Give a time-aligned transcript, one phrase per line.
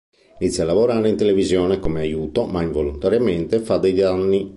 [0.39, 4.49] Inizia a lavorare in televisione come aiuto, ma involontariamente fa dei danni.